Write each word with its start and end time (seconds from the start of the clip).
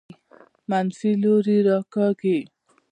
منفي 0.69 1.11
لوري 1.21 1.57
راکاږي. 1.67 2.37